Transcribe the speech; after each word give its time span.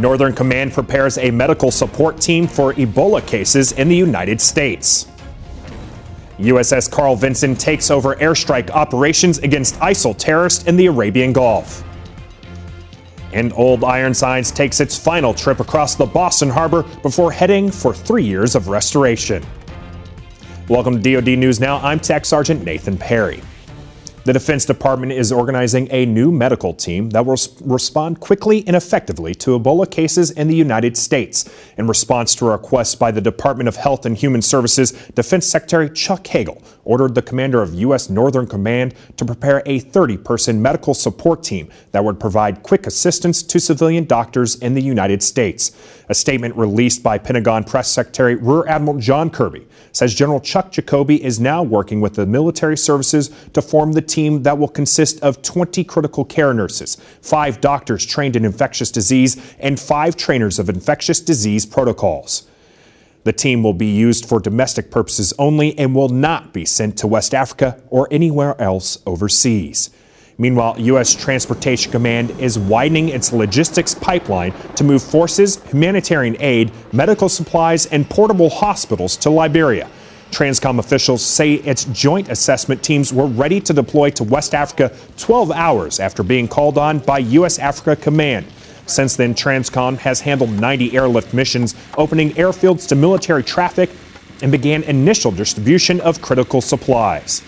Northern 0.00 0.32
Command 0.32 0.72
prepares 0.72 1.18
a 1.18 1.30
medical 1.30 1.70
support 1.70 2.18
team 2.20 2.46
for 2.46 2.72
Ebola 2.74 3.26
cases 3.26 3.72
in 3.72 3.88
the 3.88 3.96
United 3.96 4.40
States. 4.40 5.08
USS 6.38 6.90
Carl 6.90 7.16
Vinson 7.16 7.54
takes 7.54 7.90
over 7.90 8.14
airstrike 8.14 8.70
operations 8.70 9.38
against 9.40 9.74
ISIL 9.80 10.16
terrorists 10.16 10.64
in 10.64 10.76
the 10.76 10.86
Arabian 10.86 11.34
Gulf. 11.34 11.84
And 13.34 13.52
Old 13.52 13.84
Ironsides 13.84 14.50
takes 14.50 14.80
its 14.80 14.96
final 14.98 15.34
trip 15.34 15.60
across 15.60 15.94
the 15.96 16.06
Boston 16.06 16.48
Harbor 16.48 16.82
before 17.02 17.30
heading 17.30 17.70
for 17.70 17.92
three 17.92 18.24
years 18.24 18.54
of 18.54 18.68
restoration. 18.68 19.44
Welcome 20.68 21.02
to 21.02 21.14
DoD 21.14 21.38
News 21.38 21.60
Now. 21.60 21.76
I'm 21.78 22.00
Tech 22.00 22.24
Sergeant 22.24 22.64
Nathan 22.64 22.96
Perry. 22.96 23.42
The 24.22 24.34
Defense 24.34 24.66
Department 24.66 25.12
is 25.12 25.32
organizing 25.32 25.88
a 25.90 26.04
new 26.04 26.30
medical 26.30 26.74
team 26.74 27.08
that 27.10 27.24
will 27.24 27.38
respond 27.62 28.20
quickly 28.20 28.62
and 28.66 28.76
effectively 28.76 29.34
to 29.36 29.58
Ebola 29.58 29.90
cases 29.90 30.30
in 30.30 30.46
the 30.46 30.54
United 30.54 30.98
States. 30.98 31.48
In 31.78 31.86
response 31.86 32.34
to 32.34 32.48
a 32.48 32.50
request 32.50 32.98
by 32.98 33.12
the 33.12 33.22
Department 33.22 33.66
of 33.66 33.76
Health 33.76 34.04
and 34.04 34.14
Human 34.14 34.42
Services, 34.42 34.92
Defense 35.14 35.46
Secretary 35.46 35.88
Chuck 35.88 36.26
Hagel 36.26 36.62
ordered 36.84 37.14
the 37.14 37.22
commander 37.22 37.62
of 37.62 37.72
U.S. 37.72 38.10
Northern 38.10 38.46
Command 38.46 38.94
to 39.16 39.24
prepare 39.24 39.62
a 39.64 39.78
30 39.78 40.18
person 40.18 40.60
medical 40.60 40.92
support 40.92 41.42
team 41.42 41.70
that 41.92 42.04
would 42.04 42.20
provide 42.20 42.62
quick 42.62 42.86
assistance 42.86 43.42
to 43.42 43.58
civilian 43.58 44.04
doctors 44.04 44.54
in 44.56 44.74
the 44.74 44.82
United 44.82 45.22
States. 45.22 45.72
A 46.10 46.14
statement 46.14 46.56
released 46.56 47.02
by 47.02 47.16
Pentagon 47.16 47.64
Press 47.64 47.90
Secretary 47.90 48.34
Rear 48.34 48.66
Admiral 48.66 48.98
John 48.98 49.30
Kirby 49.30 49.66
says 49.92 50.14
General 50.14 50.40
Chuck 50.40 50.72
Jacoby 50.72 51.22
is 51.22 51.40
now 51.40 51.62
working 51.62 52.00
with 52.00 52.14
the 52.14 52.26
military 52.26 52.76
services 52.76 53.30
to 53.54 53.62
form 53.62 53.92
the 53.92 54.02
team 54.10 54.42
that 54.42 54.58
will 54.58 54.68
consist 54.68 55.20
of 55.22 55.42
20 55.42 55.84
critical 55.84 56.24
care 56.24 56.52
nurses, 56.52 56.96
five 57.22 57.60
doctors 57.60 58.04
trained 58.04 58.36
in 58.36 58.44
infectious 58.44 58.90
disease, 58.90 59.54
and 59.58 59.78
five 59.78 60.16
trainers 60.16 60.58
of 60.58 60.68
infectious 60.68 61.20
disease 61.20 61.64
protocols. 61.64 62.46
The 63.24 63.32
team 63.32 63.62
will 63.62 63.74
be 63.74 63.86
used 63.86 64.26
for 64.26 64.40
domestic 64.40 64.90
purposes 64.90 65.34
only 65.38 65.78
and 65.78 65.94
will 65.94 66.08
not 66.08 66.52
be 66.52 66.64
sent 66.64 66.96
to 66.98 67.06
West 67.06 67.34
Africa 67.34 67.80
or 67.90 68.08
anywhere 68.10 68.60
else 68.60 68.98
overseas. 69.06 69.90
Meanwhile, 70.38 70.76
U.S. 70.78 71.14
Transportation 71.14 71.92
Command 71.92 72.30
is 72.40 72.58
widening 72.58 73.10
its 73.10 73.30
logistics 73.30 73.94
pipeline 73.94 74.54
to 74.74 74.84
move 74.84 75.02
forces, 75.02 75.62
humanitarian 75.64 76.34
aid, 76.40 76.72
medical 76.94 77.28
supplies, 77.28 77.84
and 77.84 78.08
portable 78.08 78.48
hospitals 78.48 79.18
to 79.18 79.28
Liberia. 79.28 79.90
Transcom 80.30 80.78
officials 80.78 81.24
say 81.24 81.54
its 81.54 81.84
joint 81.86 82.28
assessment 82.28 82.82
teams 82.82 83.12
were 83.12 83.26
ready 83.26 83.60
to 83.60 83.72
deploy 83.72 84.10
to 84.10 84.24
West 84.24 84.54
Africa 84.54 84.94
12 85.16 85.50
hours 85.50 86.00
after 86.00 86.22
being 86.22 86.48
called 86.48 86.78
on 86.78 87.00
by 87.00 87.18
U.S. 87.18 87.58
Africa 87.58 88.00
Command. 88.00 88.46
Since 88.86 89.16
then, 89.16 89.34
Transcom 89.34 89.98
has 89.98 90.20
handled 90.20 90.50
90 90.50 90.96
airlift 90.96 91.34
missions, 91.34 91.74
opening 91.96 92.30
airfields 92.30 92.88
to 92.88 92.94
military 92.94 93.44
traffic, 93.44 93.90
and 94.42 94.50
began 94.50 94.82
initial 94.84 95.30
distribution 95.30 96.00
of 96.00 96.22
critical 96.22 96.60
supplies. 96.60 97.42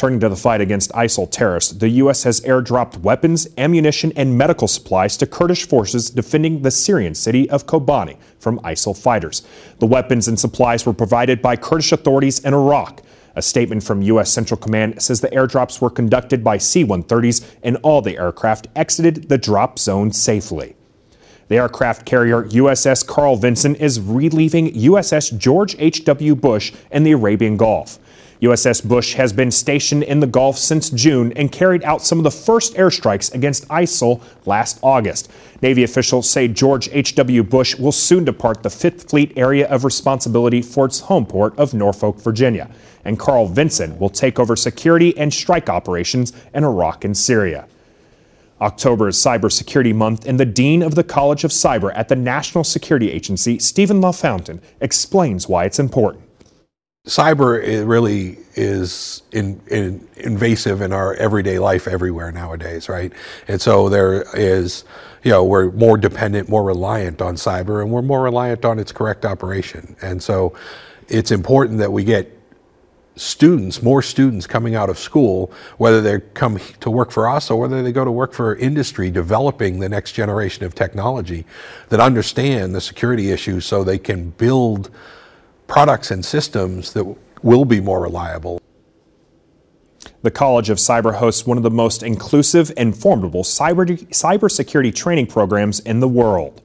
Turning 0.00 0.18
to 0.18 0.30
the 0.30 0.34
fight 0.34 0.62
against 0.62 0.90
ISIL 0.92 1.30
terrorists, 1.30 1.74
the 1.74 1.90
U.S. 1.90 2.22
has 2.22 2.40
airdropped 2.40 2.96
weapons, 3.00 3.46
ammunition, 3.58 4.14
and 4.16 4.38
medical 4.38 4.66
supplies 4.66 5.14
to 5.18 5.26
Kurdish 5.26 5.68
forces 5.68 6.08
defending 6.08 6.62
the 6.62 6.70
Syrian 6.70 7.14
city 7.14 7.50
of 7.50 7.66
Kobani 7.66 8.16
from 8.38 8.60
ISIL 8.60 8.96
fighters. 8.96 9.42
The 9.78 9.84
weapons 9.84 10.26
and 10.26 10.40
supplies 10.40 10.86
were 10.86 10.94
provided 10.94 11.42
by 11.42 11.56
Kurdish 11.56 11.92
authorities 11.92 12.38
in 12.38 12.54
Iraq. 12.54 13.02
A 13.36 13.42
statement 13.42 13.82
from 13.82 14.00
U.S. 14.00 14.32
Central 14.32 14.58
Command 14.58 15.02
says 15.02 15.20
the 15.20 15.28
airdrops 15.28 15.82
were 15.82 15.90
conducted 15.90 16.42
by 16.42 16.56
C 16.56 16.82
130s 16.82 17.56
and 17.62 17.76
all 17.82 18.00
the 18.00 18.16
aircraft 18.16 18.68
exited 18.74 19.28
the 19.28 19.36
drop 19.36 19.78
zone 19.78 20.12
safely. 20.12 20.76
The 21.48 21.56
aircraft 21.56 22.06
carrier 22.06 22.44
USS 22.44 23.06
Carl 23.06 23.36
Vinson 23.36 23.74
is 23.74 24.00
relieving 24.00 24.72
USS 24.72 25.36
George 25.36 25.76
H.W. 25.78 26.36
Bush 26.36 26.72
in 26.90 27.02
the 27.02 27.12
Arabian 27.12 27.58
Gulf. 27.58 27.98
USS 28.42 28.86
Bush 28.86 29.14
has 29.14 29.34
been 29.34 29.50
stationed 29.50 30.02
in 30.02 30.20
the 30.20 30.26
Gulf 30.26 30.56
since 30.56 30.88
June 30.88 31.30
and 31.34 31.52
carried 31.52 31.84
out 31.84 32.02
some 32.02 32.18
of 32.18 32.24
the 32.24 32.30
first 32.30 32.74
airstrikes 32.74 33.34
against 33.34 33.68
ISIL 33.68 34.22
last 34.46 34.78
August. 34.82 35.30
Navy 35.60 35.82
officials 35.82 36.28
say 36.28 36.48
George 36.48 36.88
H.W. 36.90 37.42
Bush 37.42 37.76
will 37.76 37.92
soon 37.92 38.24
depart 38.24 38.62
the 38.62 38.70
Fifth 38.70 39.10
Fleet 39.10 39.34
area 39.36 39.68
of 39.68 39.84
responsibility 39.84 40.62
for 40.62 40.86
its 40.86 41.00
home 41.00 41.26
port 41.26 41.58
of 41.58 41.74
Norfolk, 41.74 42.16
Virginia. 42.16 42.70
And 43.04 43.18
Carl 43.18 43.46
Vinson 43.46 43.98
will 43.98 44.08
take 44.08 44.38
over 44.38 44.56
security 44.56 45.16
and 45.18 45.32
strike 45.32 45.68
operations 45.68 46.32
in 46.54 46.64
Iraq 46.64 47.04
and 47.04 47.16
Syria. 47.16 47.68
October 48.58 49.08
is 49.08 49.16
Cybersecurity 49.16 49.94
Month, 49.94 50.26
and 50.26 50.38
the 50.38 50.46
Dean 50.46 50.82
of 50.82 50.94
the 50.94 51.04
College 51.04 51.44
of 51.44 51.50
Cyber 51.50 51.92
at 51.94 52.08
the 52.08 52.16
National 52.16 52.62
Security 52.62 53.10
Agency, 53.10 53.58
Stephen 53.58 54.00
LaFountain, 54.02 54.60
explains 54.80 55.48
why 55.48 55.64
it's 55.64 55.78
important. 55.78 56.24
Cyber 57.06 57.86
really 57.88 58.38
is 58.54 59.22
in, 59.32 59.60
in, 59.68 60.06
invasive 60.18 60.82
in 60.82 60.92
our 60.92 61.14
everyday 61.14 61.58
life 61.58 61.88
everywhere 61.88 62.30
nowadays, 62.30 62.90
right? 62.90 63.10
And 63.48 63.58
so 63.60 63.88
there 63.88 64.24
is, 64.36 64.84
you 65.24 65.30
know, 65.30 65.42
we're 65.42 65.70
more 65.72 65.96
dependent, 65.96 66.50
more 66.50 66.62
reliant 66.62 67.22
on 67.22 67.36
cyber, 67.36 67.80
and 67.80 67.90
we're 67.90 68.02
more 68.02 68.22
reliant 68.22 68.66
on 68.66 68.78
its 68.78 68.92
correct 68.92 69.24
operation. 69.24 69.96
And 70.02 70.22
so 70.22 70.54
it's 71.08 71.30
important 71.30 71.78
that 71.78 71.90
we 71.90 72.04
get 72.04 72.36
students, 73.16 73.82
more 73.82 74.02
students 74.02 74.46
coming 74.46 74.74
out 74.74 74.90
of 74.90 74.98
school, 74.98 75.50
whether 75.78 76.02
they 76.02 76.20
come 76.34 76.58
to 76.80 76.90
work 76.90 77.10
for 77.10 77.26
us 77.26 77.50
or 77.50 77.58
whether 77.58 77.82
they 77.82 77.92
go 77.92 78.04
to 78.04 78.12
work 78.12 78.34
for 78.34 78.56
industry, 78.56 79.10
developing 79.10 79.80
the 79.80 79.88
next 79.88 80.12
generation 80.12 80.64
of 80.64 80.74
technology 80.74 81.46
that 81.88 81.98
understand 81.98 82.74
the 82.74 82.80
security 82.80 83.30
issues 83.30 83.64
so 83.64 83.82
they 83.82 83.98
can 83.98 84.30
build 84.30 84.90
products 85.70 86.10
and 86.10 86.24
systems 86.24 86.92
that 86.94 87.16
will 87.42 87.64
be 87.64 87.80
more 87.80 88.02
reliable. 88.02 88.60
The 90.22 90.30
College 90.30 90.68
of 90.68 90.78
Cyber 90.78 91.14
hosts 91.14 91.46
one 91.46 91.56
of 91.56 91.62
the 91.62 91.70
most 91.70 92.02
inclusive 92.02 92.72
and 92.76 92.94
formidable 92.94 93.44
cyber, 93.44 93.86
cybersecurity 94.08 94.92
training 94.92 95.28
programs 95.28 95.78
in 95.78 96.00
the 96.00 96.08
world. 96.08 96.60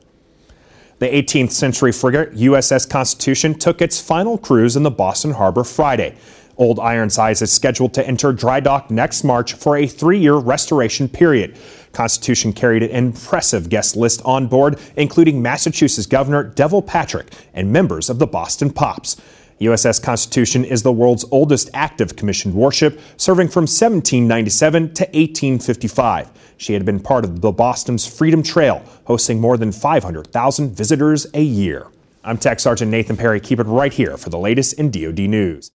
The 0.97 1.05
18th 1.05 1.51
century 1.51 1.91
frigate 1.91 2.33
USS 2.33 2.89
Constitution 2.89 3.53
took 3.53 3.79
its 3.79 4.01
final 4.01 4.39
cruise 4.39 4.75
in 4.75 4.81
the 4.81 4.89
Boston 4.89 5.31
Harbor 5.33 5.63
Friday. 5.63 6.17
Old 6.57 6.79
Ironsides 6.79 7.43
is 7.43 7.51
scheduled 7.51 7.93
to 7.93 8.07
enter 8.07 8.33
dry 8.33 8.59
dock 8.59 8.89
next 8.89 9.23
March 9.23 9.53
for 9.53 9.77
a 9.77 9.85
three 9.85 10.17
year 10.17 10.35
restoration 10.35 11.07
period. 11.07 11.59
Constitution 11.95 12.53
carried 12.53 12.83
an 12.83 12.91
impressive 12.91 13.69
guest 13.69 13.95
list 13.95 14.21
on 14.23 14.45
board, 14.45 14.79
including 14.95 15.41
Massachusetts 15.41 16.05
Governor 16.05 16.51
Deval 16.51 16.85
Patrick 16.85 17.33
and 17.53 17.73
members 17.73 18.09
of 18.11 18.19
the 18.19 18.27
Boston 18.27 18.69
Pops. 18.69 19.15
USS 19.59 20.03
Constitution 20.03 20.65
is 20.65 20.83
the 20.83 20.91
world's 20.91 21.25
oldest 21.31 21.69
active 21.73 22.17
commissioned 22.17 22.53
warship, 22.53 22.99
serving 23.15 23.47
from 23.47 23.61
1797 23.61 24.93
to 24.93 25.03
1855. 25.05 26.29
She 26.57 26.73
had 26.73 26.85
been 26.85 26.99
part 26.99 27.23
of 27.23 27.39
the 27.41 27.51
Boston's 27.51 28.05
Freedom 28.05 28.43
Trail, 28.43 28.83
hosting 29.05 29.39
more 29.39 29.57
than 29.57 29.71
500,000 29.71 30.75
visitors 30.75 31.25
a 31.33 31.41
year. 31.41 31.87
I'm 32.23 32.37
Tech 32.37 32.59
Sergeant 32.59 32.91
Nathan 32.91 33.15
Perry. 33.15 33.39
Keep 33.39 33.59
it 33.59 33.67
right 33.67 33.93
here 33.93 34.17
for 34.17 34.29
the 34.29 34.39
latest 34.39 34.73
in 34.73 34.91
DoD 34.91 35.19
news. 35.19 35.63